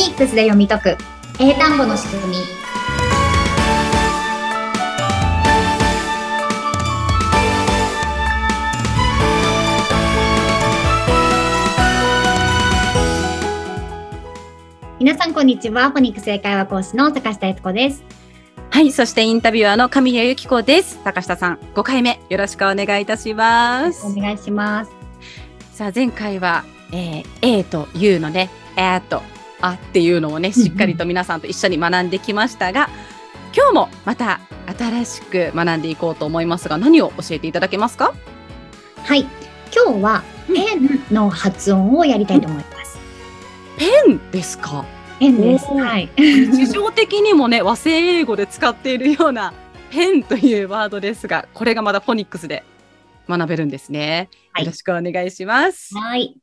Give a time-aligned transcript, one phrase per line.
[0.00, 0.96] ニックスで読み解く。
[1.38, 2.36] 英単語の仕組み。
[14.98, 15.90] 皆さんこんにちは。
[15.90, 18.02] フォニックス英会話講師の坂下悦子です。
[18.70, 20.98] はい、そしてインタビュアーの神谷由紀子です。
[21.04, 24.06] 高下さん、5回目よろしくお願いいたします。
[24.06, 24.90] お願いします。
[25.74, 28.48] さあ、前回は、えー、A と U のね、
[28.78, 29.22] A と
[29.60, 32.88] あっていうのをね、しっかりと皆さんと一緒に学んできましたが、
[33.54, 34.40] 今日もまた
[34.78, 38.14] 新しく学んでいこうと思いますが、何を教えていただけますか？
[39.04, 39.26] はい。
[39.74, 42.98] 今日はペンの発音をやりたいと思います、
[43.78, 44.84] ペンですか？
[45.18, 45.66] ペンです。
[45.66, 46.08] はい。
[46.16, 49.52] 日常的にもね、和製英語で使っているような
[49.90, 52.64] ペンというワードですが、これがまだフォニックスで
[53.28, 54.28] 学べるんですね。
[54.52, 54.64] はい。
[54.64, 55.94] よろしくお願いします。
[55.94, 56.36] はい。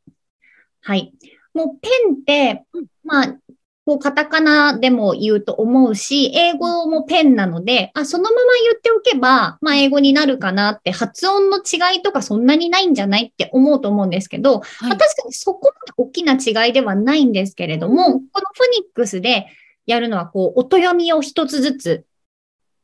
[0.81, 1.13] はい。
[1.53, 3.37] もうペンってうん、まあ、
[3.85, 18.21] こうカタカナでも言うと思うし、英語もペンなので、あ、そのまま言っておけば、まあ英語になるかなって、発音の違いとかそんなにないんじゃないって思うと思うんですけど、はいまあ、確かにそこまで大きな違いではないんですけれども、このフォ
[18.77, 19.47] ニックスで
[19.85, 22.05] やるのは、こう、音読みを一つずつ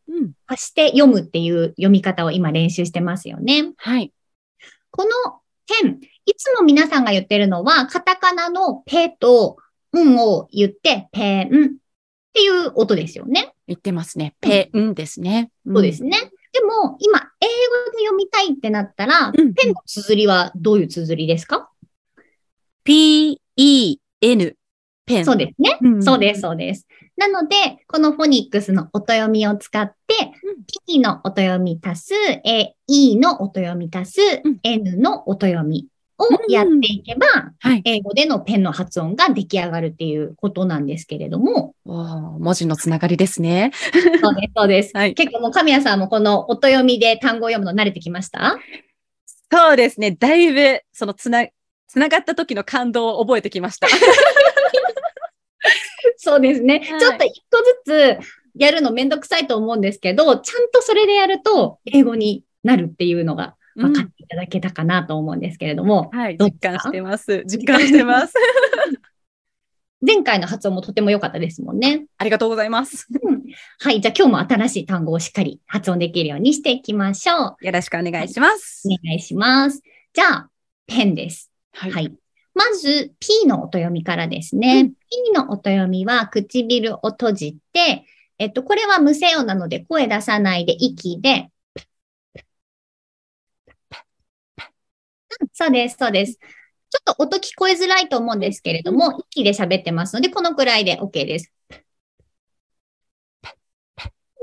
[0.08, 3.72] うん足して読むっていう読み方を今練習してますよね。
[3.78, 4.14] はい。
[4.92, 5.10] この
[5.68, 9.58] ペン、いつも皆さんが言ってるのは、カタカナのペと
[10.00, 11.50] ンを言って、ペンっ
[12.34, 13.54] ていう音ですよね。
[13.68, 14.36] 言ってますね。
[14.42, 15.52] ペンですね。
[15.66, 16.18] そうですね。
[16.54, 21.70] でも、今、英語で読みたいってなったら、うんペンの綴りはどういう綴りですか、
[22.84, 24.56] P-E-N、
[25.06, 25.26] ペン。
[25.26, 25.78] そうですね。
[25.82, 26.88] うんそうです、そうです。
[27.18, 27.56] なので、
[27.88, 32.14] このフォニックスの音読みを使って、うん P の音読み足す、
[32.46, 35.88] え E の音読み足す、うん N の音読み
[36.24, 37.28] をやっていけば、
[37.60, 37.82] はい。
[37.86, 43.72] 英語でのペンの発音が出来上がるっていうことなんですけれども、文字のつながりですね。
[44.22, 44.92] そうです、そうです。
[44.94, 45.14] はい。
[45.14, 48.58] 結構もう神谷さんもこの音読みで単語を読むの慣れてきました？
[49.52, 50.12] そうですね。
[50.12, 51.46] だいぶ、そのつな、
[51.88, 53.88] つながった時の感動を覚えてきました。
[56.18, 56.80] そうですね。
[56.90, 58.20] はいちょっと一個ずつ
[58.56, 66.38] やるのめんどくさいと思うんですけど、ちゃんとそれでやると英語になるっていうのが分かっていただけたかなと思うんですけれども、うんはい。
[66.38, 67.44] 実感してます。
[67.46, 68.34] 実感してます。
[70.06, 72.06] 前回の発音もとても良かったですもんね。
[72.18, 73.08] ありがとうございます。
[73.80, 74.02] はい。
[74.02, 77.66] じゃあ今日も新しい単語をしっかり発音できるようにしていきましょう。
[77.66, 78.86] よろしくお願いします。
[78.86, 79.82] お願いします。
[80.14, 80.50] じゃあ、
[80.88, 81.50] ペンです。
[81.72, 82.14] ははい。
[82.54, 84.82] まず、P の音読みからですね。
[84.82, 88.06] うん P の音読みは唇を閉じて、
[88.40, 91.50] えっと、これは無声音なので声出さないで息で、
[95.42, 96.34] う んそうです、そうです。
[96.36, 101.52] ちょっと音聞こえづらいと思うんですけれども、息で喋ってますので、このくらいで OK です。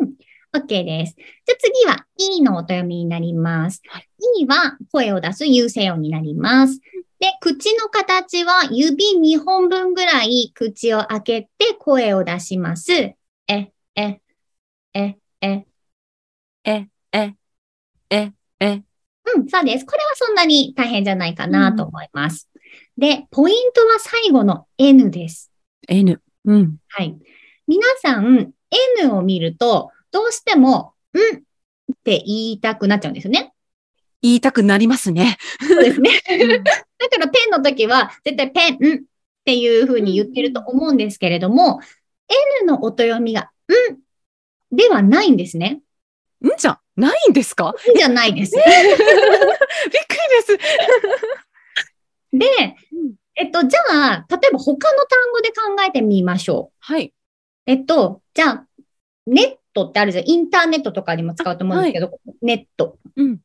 [0.00, 0.14] うん
[0.52, 1.14] OK です。
[1.14, 3.82] じゃあ次は E の音読みになります。
[4.40, 6.80] E は声を出す有声音になります。
[7.20, 12.92] で、口の形は指2本分ぐらい口を開けて声を出します。
[12.92, 13.16] え、
[13.94, 14.20] え、
[14.94, 15.66] え、え。
[16.64, 17.34] え、え、
[18.10, 18.84] え、え。
[19.36, 19.86] うん、そうです。
[19.86, 22.48] これはそんなに大変じゃないかなと思います。
[22.97, 25.50] で、ポイントは最後の N です。
[25.88, 26.20] N。
[26.44, 26.76] うん。
[26.88, 27.16] はい。
[27.66, 28.53] 皆さん、
[29.00, 33.53] N を見ると、どうしても、んって言いたくなっちゃうんですよね。
[34.22, 35.38] 言いたくなりますね。
[35.60, 36.10] そうですね。
[36.98, 38.98] だからペンの時は絶対ペンっ
[39.44, 41.80] ていう風に言ってると思うんですけれども、
[42.60, 43.50] N の音読みが
[44.72, 45.80] んではないんですね。
[46.44, 47.70] んじゃないんですか？
[47.70, 48.54] んじゃないです。
[48.56, 50.58] びっくりです。
[52.32, 52.46] で
[52.92, 56.76] うん、えっと、じゃあ、例えば他の単語で考えてみましょう。
[56.78, 57.12] はい。
[57.66, 58.66] えっと、じゃあ、
[59.26, 60.28] ネットってあるじゃん。
[60.28, 62.98] インターネットとかにも使うと思うんですけど、ネット。
[63.16, 63.38] うん。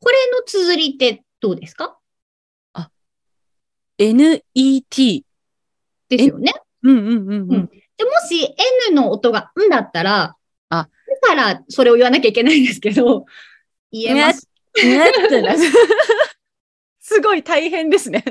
[0.00, 1.98] これの綴りってどうですか
[3.98, 5.24] ？N-E-T。
[6.08, 6.52] ですよね。
[6.82, 7.66] うんうんうんううんん。
[7.96, 8.54] でもし
[8.90, 10.36] N の音がんだったら、
[10.68, 10.88] あ
[11.36, 13.26] らそれを言わなきゃいけないんですけど、
[13.92, 14.48] 言えます。
[14.84, 15.54] ねってな
[17.00, 18.24] すごい大変ですね。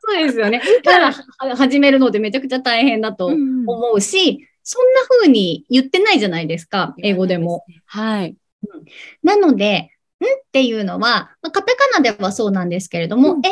[0.00, 0.58] そうですよね。
[0.58, 7.64] んからは始めるのでめちゃくちゃ大変だと思うし、そんな風に言ってないじゃないですか、英語でも。。
[7.84, 8.36] はい。
[9.22, 9.90] なので、
[10.20, 13.50] んっていうのは、まあカタカナではそうなんですけれども、うん英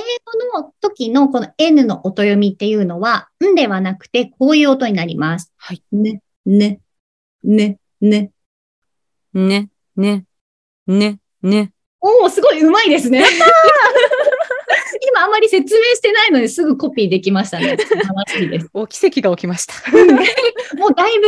[0.52, 5.52] 語の時のこの N の音読みっていうのは、んではなくて、こういう音になります。
[5.56, 5.82] はい。
[5.92, 6.80] ね、ね、
[7.44, 8.30] ね、ね。
[9.36, 10.24] ね、ね、
[10.86, 11.72] ね、ね。
[12.00, 13.22] おお、すごい上手いですね。
[15.10, 17.76] 今、あんまり説明してないのにすぐコピーできましたね。
[17.78, 18.68] 素晴らしいです。
[18.72, 19.74] お、奇跡が起きました。
[20.78, 21.26] もうだいぶ、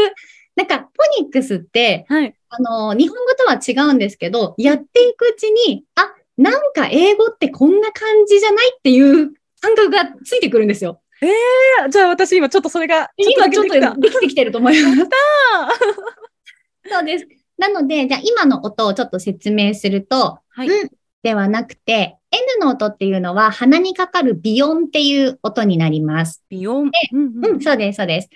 [0.56, 0.88] なんか、ポ
[1.20, 2.34] ニックスって、はい。
[2.48, 11.02] あの、日本語とは違うんですけど、やっていくうちに、あ、なんか英語ってこんな感じじゃないっていう感覚がついてくるんですよ。
[11.90, 14.96] じゃあ私今ちょっとそれが、今ちょっとできてきてると思います。
[16.90, 17.37] そうです。
[17.58, 20.90] なので、じゃあ今の音をちょっと説明すると、はいうん
[21.20, 26.44] ではなくて、N の音っていうのは鼻にかかるビヨンっていう音になります。
[26.48, 26.92] ビヨン？
[27.12, 28.28] うんう、ん、そうです、そうです。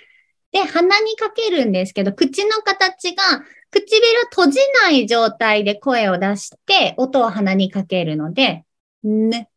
[0.51, 3.23] で、鼻にかけるんですけど、口の形が
[3.71, 8.65] 唇閉じない状態で声を出して、音を鼻にかけるので、
[9.05, 9.49] ね、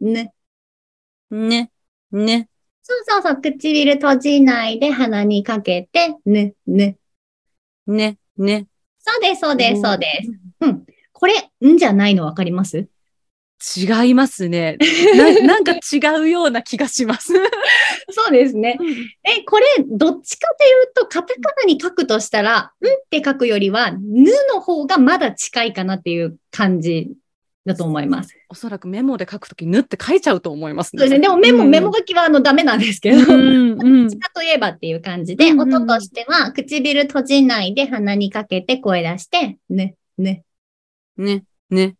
[0.00, 0.34] ね。
[1.30, 1.70] ね、
[2.10, 2.48] ね、
[2.82, 6.96] そうそうそう、唇閉じないで鼻にかけて、ね、ね。
[7.86, 8.66] ね、ね。
[9.02, 10.30] そうです、そうです、そうです。
[10.60, 10.86] うん。
[11.12, 12.86] これ、んじゃないのわかります？
[13.76, 14.76] 違いますね。
[15.16, 17.32] ななんか違うような気がします。
[18.10, 18.76] そうですね。
[19.22, 22.70] え、これ、どっちかというと、カタカナに書くとしたら、んっ
[23.08, 27.12] て書くよりは、ぬの方がまだ近いかなっていう感じ
[27.64, 28.36] だと思います。
[28.48, 31.20] おそらくメモで書くとき、ぬって書いちゃうと思いますそうですね。
[31.20, 34.18] でもメモ、うんメモ書きはあのダメなんですけど、うどっ ん、うんち。
[34.18, 40.44] かといえばっていう感じで、うん音としては、唇閉じないで鼻にかけて声出して、ね、ね、
[41.16, 41.94] ね、ね。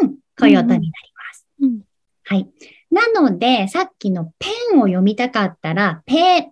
[0.00, 1.46] うん、こういう音になります。
[1.60, 1.80] うん
[2.24, 2.46] はい。
[2.90, 6.48] なので、さっきのペンを読みたかったら、ペンっ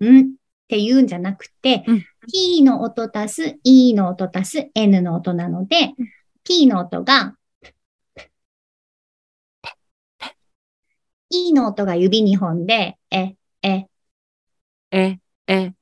[0.68, 6.08] て言うんじゃなくて、うん P の音足す E の音足す N の音なので、うん
[6.42, 7.35] P の音が、
[11.36, 13.86] E の音が指2本で、え、え、
[14.90, 15.72] え、え、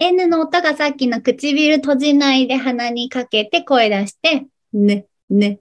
[0.00, 5.60] N の音がさっきの唇閉じないで鼻にかけて声出して、ね、ね。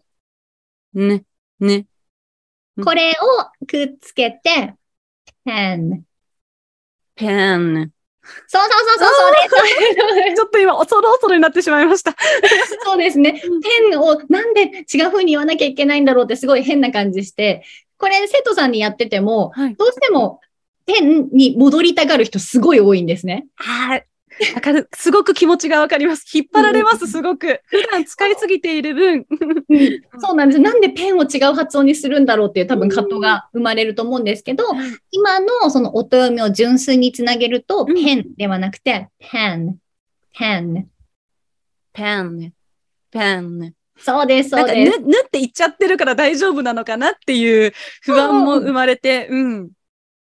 [0.93, 1.23] ね、
[1.59, 1.75] ね。
[2.77, 4.75] うんこれをくっつけて、
[5.43, 6.05] ペン。
[7.15, 7.91] ペン。
[8.47, 10.35] そうそうそうそう、そうです。
[10.35, 12.15] ちょっと今、恐る恐るになってしまいました。
[12.85, 13.41] そうですね。
[13.43, 17.63] うんペンをなんで違う風に言わなきゃいけないんだろうってすごい変な感じして、
[18.01, 19.75] これ生徒さんにやってても、はい。
[19.75, 20.41] どうしても
[20.87, 23.45] ペンに戻りたがる人すごい多いんですね。
[23.55, 24.07] はい。
[24.55, 24.89] わかる。
[24.95, 26.25] すごく気持ちがわかります。
[26.35, 27.61] 引っ張られます、すごく。
[27.65, 29.27] 普段使いすぎている分。
[30.19, 30.59] そうなんです。
[30.59, 34.63] なんでペンを違う発音にするんだろうっていう多分葛藤が生まれると思うんですけど、
[35.11, 39.77] 今のその音読みを純粋につなげると、うんペンではなくて、ペン、
[40.33, 40.89] ペン。
[41.93, 42.53] ペンね。
[43.11, 43.73] ペンね。
[44.03, 44.99] そうです、なか、そうんです。
[44.99, 49.69] ぬ、ぬって言っちゃってるから大丈夫なのかなっていう不安も生まれて、うん。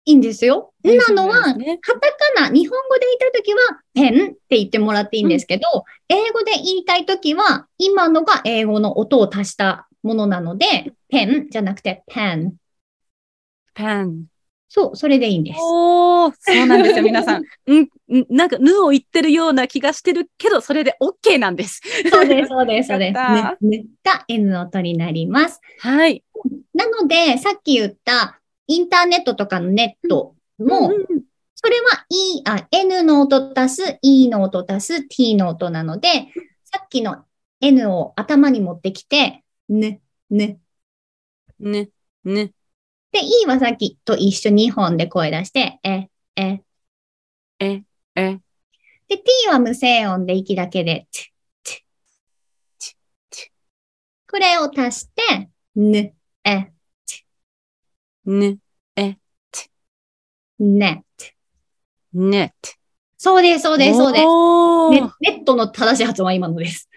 [0.05, 0.73] いいんですよ。
[0.85, 3.59] うんなのは、カタカナ、日本語で言いたいときは、
[3.93, 12.55] ペンって言ってもらっていいんですけど、英語で言いたいときは、今のが英語の音を足したものなので、ペンじゃなくて、ペン。
[13.75, 14.25] ペン。
[14.69, 15.59] そう、それでいいんです。
[15.61, 17.43] おー、そうなんですよ、皆さん。
[17.67, 21.81] うん、んなんか、ぬを言ってるような気がしてるけど、それで OK なんです。
[22.11, 23.65] そうです、そうです、そうです。
[23.65, 25.61] ねが N の音になります。
[25.79, 26.23] はい。
[26.75, 31.29] なので、さっき言ったインターネットとかのネットも、うんうん
[31.61, 36.09] それは E、あ、N の音足す E の音足す T の音なので、
[36.63, 37.25] さっきの
[37.61, 40.01] N を頭に持ってきて、ね、
[40.31, 40.61] ね。
[41.59, 41.91] ね、
[42.23, 42.53] ね、
[43.13, 46.63] で、E はさっきと一緒2本で声出して、え、え。
[47.61, 47.83] え、
[48.15, 48.39] え、
[49.09, 51.33] で、T は無声音で息だけで、チ
[51.65, 51.85] チ
[52.79, 52.97] チ
[53.31, 53.53] チ
[54.31, 56.73] これを足して、ね、え、
[58.25, 58.59] ね、
[60.59, 61.05] ね。
[62.13, 62.55] ね。
[63.17, 64.25] そうです、そうです、そうです。
[64.27, 66.89] おーね、ネットの正しい発音は今のです。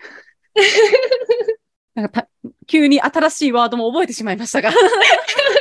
[1.94, 2.30] なんかた
[2.68, 4.72] 急に新しいワードも覚えてしまいましたが。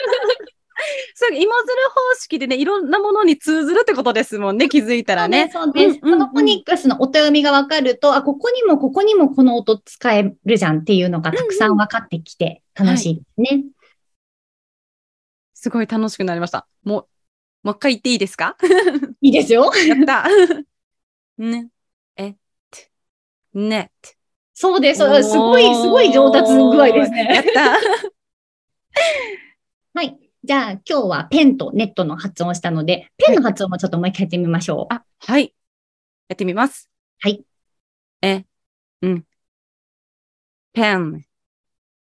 [1.22, 1.46] そう、芋づる
[1.90, 5.50] 方式でね、いろんなものに通ずるってことですもんね、気づいたらね。
[5.52, 5.98] そうです。
[6.02, 13.64] そうんうのフォニックスの音読みがわかると、あ、ここにもここにもこの音使えるじゃんっていうのがたくさん分かってきて楽しいですね。
[15.52, 16.66] すごい楽しくなりました。
[16.84, 17.06] もう、
[17.64, 18.56] もう一回言っていいですか？
[19.20, 19.70] いいですよ。
[19.86, 20.26] やった。
[21.36, 21.68] ね、
[22.16, 22.32] え、
[22.70, 22.90] て、
[23.52, 24.16] ね、て
[24.54, 24.98] そうです。
[25.00, 27.52] すすごい、すごい上達具合ですやっね。
[27.52, 27.78] た。
[30.42, 30.46] はい。
[30.46, 34.94] じゃあ今日はペンとネットの発音をしたので、ペンの発音もちょっともう一回やってみましょう。
[34.94, 35.54] あ、はい。
[36.28, 36.90] やってみます。
[37.20, 37.44] はい。
[38.22, 38.44] え、
[39.02, 39.24] うん。
[40.72, 41.24] ペン。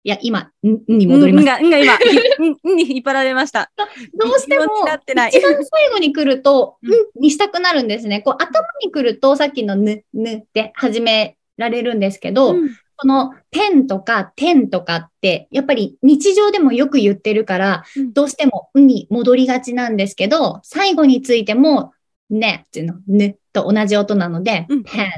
[0.03, 1.61] いや、今、んんに戻りまんした。
[1.61, 3.71] が、んが今、んんに引っ張られました。
[3.77, 8.21] どうしても一番最後に来ると、うんんにしたくなるんですね。
[8.21, 21.93] こう頭に来るとさっきのぬ、ぬって始められるんですけど、うんこのペンとかテンとかって、やっぱり日常でもよく言ってるから、うんどうしてもうに戻りがちなんですけど、最後についても、
[22.29, 25.11] ねっていうの、ねと同じ音なので、うんペン、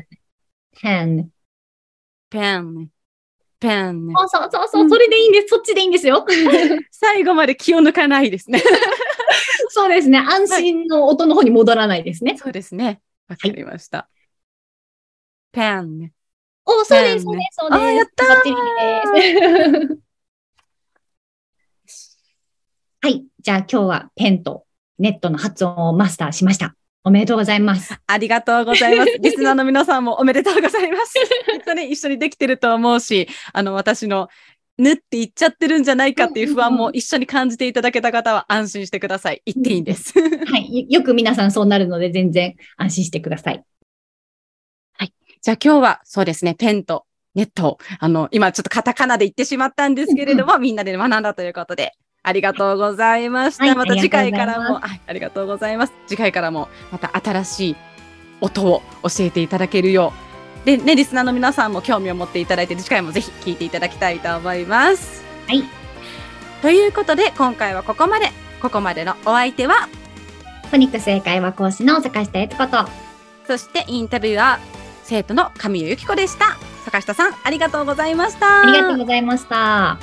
[0.82, 1.30] ペン。
[2.30, 2.90] ペン、
[3.60, 4.08] ペン。
[4.16, 5.48] そうそうそうそう、うんそれでいいんです。
[5.48, 6.26] そっちでいいんですよ。
[6.92, 8.62] 最後まで気を抜かないですね。
[9.70, 10.20] そうですね。
[10.20, 12.38] 安心の音の方に戻らないですね。
[12.38, 13.02] そうですね。
[13.28, 14.10] わかりました。
[15.52, 16.12] ペン。
[16.70, 17.82] お、そうです、そうです、そうです。
[17.82, 18.56] あーやったーバッチリ
[19.16, 20.00] です。
[23.02, 23.26] はい。
[23.40, 24.66] じゃあ今日はペンと
[25.00, 26.76] ネットの発音をマスターしました。
[27.04, 27.98] おめでとうございます。
[28.06, 29.18] ありがとうございます。
[29.24, 31.14] リスナーの皆さんもおめでとうございます。
[31.14, 34.28] きっとね、一緒にできてると思うし、あの、私の、
[34.78, 39.42] ぬって言っちゃってるんじゃないかっていう不安も一緒に感じていただけた方は安心してください。
[39.46, 40.14] 言っていいんです。
[40.20, 40.86] はい。
[40.90, 43.64] よく皆さんそうなるので全然安心してください。
[45.42, 47.06] じゃあ今日はそうですね、ペンと
[47.36, 51.94] ネットを、あの、今ちょっとカタカナで言ってしまったんですけれども、みんなで学んだということで、
[52.24, 53.66] ありがとうございました。
[53.66, 55.94] はいまた次回からも、はいありがとうございます。
[56.08, 57.76] 次回からも、また新しい
[58.42, 60.14] 音を教えていただけるよ
[60.64, 65.24] う、で、ね、リスナーの皆さんも興味を持っていただいて、次回もぜひ聞いていただきたいと思います。
[65.48, 65.64] はい。
[66.62, 68.32] ということで、今回はここまで。
[68.62, 69.88] ここまでのお相手は、
[70.70, 72.86] フォニック正解は講師の坂下悦子と、
[73.48, 74.79] そしてインタビュアー、
[75.10, 76.56] 生徒の神谷由紀子でした。
[76.86, 78.62] 坂下さん、ありがとうございました。
[78.62, 79.98] ありがとうございました。